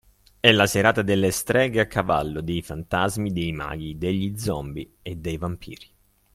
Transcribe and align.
È 0.39 0.51
la 0.51 0.65
serata 0.65 1.03
delle 1.03 1.29
streghe 1.29 1.79
a 1.79 1.85
cavallo, 1.85 2.41
dei 2.41 2.63
fantasmi, 2.63 3.31
dei 3.31 3.51
maghi, 3.51 3.99
degli 3.99 4.35
zombie 4.35 4.93
e 5.03 5.15
dei 5.17 5.37
vampiri. 5.37 5.87